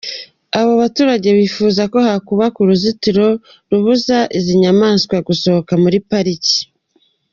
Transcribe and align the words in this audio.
Aba 0.59 0.73
baturage 0.81 1.27
bifuza 1.37 1.81
ko 1.91 1.97
hakubakwa 2.07 2.59
uruzitiro 2.63 3.27
rubuza 3.71 4.17
izi 4.37 4.53
nyamaswa 4.61 5.15
gusohoka 5.27 5.73
muri 5.83 5.97
pariki. 6.09 6.57